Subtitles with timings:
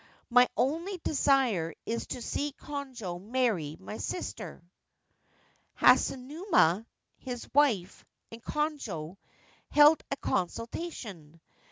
[0.31, 4.63] My only desire is to see Konojo marry my sister.'
[5.79, 6.87] Hasunuma,
[7.19, 9.17] his wife, and Konojo
[9.69, 11.39] held a consultation.